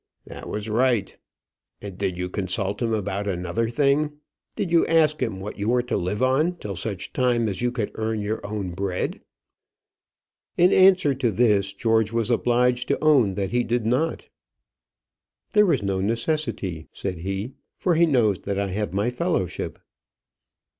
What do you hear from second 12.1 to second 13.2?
was obliged to